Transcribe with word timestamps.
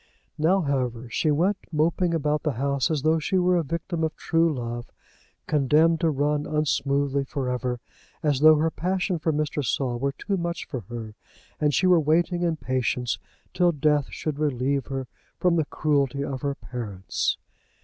Now, 0.39 0.61
however, 0.61 1.11
she 1.11 1.29
went 1.29 1.59
moping 1.71 2.11
about 2.15 2.41
the 2.41 2.53
house 2.53 2.89
as 2.89 3.03
though 3.03 3.19
she 3.19 3.37
were 3.37 3.55
a 3.55 3.61
victim 3.63 4.03
of 4.03 4.15
true 4.15 4.51
love, 4.51 4.91
condemned 5.45 5.99
to 5.99 6.09
run 6.09 6.47
unsmoothly 6.47 7.23
for 7.25 7.47
ever; 7.51 7.79
as 8.23 8.39
though 8.39 8.55
her 8.55 8.71
passion 8.71 9.19
for 9.19 9.31
Mr. 9.31 9.63
Saul 9.63 9.99
were 9.99 10.13
too 10.13 10.37
much 10.37 10.65
for 10.65 10.79
her, 10.89 11.13
and 11.59 11.71
she 11.71 11.85
were 11.85 11.99
waiting 11.99 12.41
in 12.41 12.55
patience 12.55 13.19
till 13.53 13.71
death 13.71 14.07
should 14.09 14.39
relieve 14.39 14.87
her 14.87 15.05
from 15.39 15.55
the 15.55 15.65
cruelty 15.65 16.23
of 16.23 16.41
her 16.41 16.55
parents. 16.55 17.37